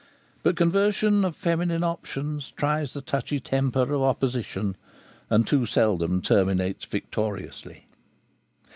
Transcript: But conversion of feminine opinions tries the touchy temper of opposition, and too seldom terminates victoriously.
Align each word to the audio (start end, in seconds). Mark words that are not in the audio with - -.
But 0.41 0.55
conversion 0.55 1.23
of 1.23 1.35
feminine 1.35 1.83
opinions 1.83 2.49
tries 2.57 2.93
the 2.93 3.03
touchy 3.03 3.39
temper 3.39 3.93
of 3.93 4.01
opposition, 4.01 4.75
and 5.29 5.45
too 5.45 5.67
seldom 5.67 6.23
terminates 6.23 6.85
victoriously. 6.85 7.85